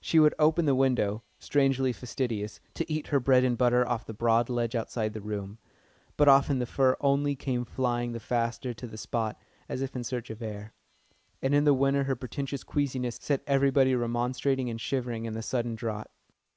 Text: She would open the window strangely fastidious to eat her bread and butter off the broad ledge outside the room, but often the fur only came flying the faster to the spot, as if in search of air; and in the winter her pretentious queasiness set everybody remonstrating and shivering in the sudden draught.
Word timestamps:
She 0.00 0.20
would 0.20 0.36
open 0.38 0.66
the 0.66 0.74
window 0.76 1.24
strangely 1.40 1.92
fastidious 1.92 2.60
to 2.74 2.88
eat 2.88 3.08
her 3.08 3.18
bread 3.18 3.42
and 3.42 3.58
butter 3.58 3.84
off 3.84 4.06
the 4.06 4.14
broad 4.14 4.48
ledge 4.48 4.76
outside 4.76 5.12
the 5.14 5.20
room, 5.20 5.58
but 6.16 6.28
often 6.28 6.60
the 6.60 6.64
fur 6.64 6.96
only 7.00 7.34
came 7.34 7.64
flying 7.64 8.12
the 8.12 8.20
faster 8.20 8.72
to 8.72 8.86
the 8.86 8.96
spot, 8.96 9.36
as 9.68 9.82
if 9.82 9.96
in 9.96 10.04
search 10.04 10.30
of 10.30 10.42
air; 10.42 10.74
and 11.42 11.56
in 11.56 11.64
the 11.64 11.74
winter 11.74 12.04
her 12.04 12.14
pretentious 12.14 12.62
queasiness 12.62 13.18
set 13.20 13.42
everybody 13.48 13.96
remonstrating 13.96 14.70
and 14.70 14.80
shivering 14.80 15.24
in 15.24 15.34
the 15.34 15.42
sudden 15.42 15.74
draught. 15.74 16.06